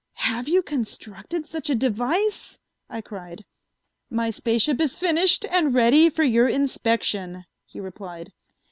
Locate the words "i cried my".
2.89-4.31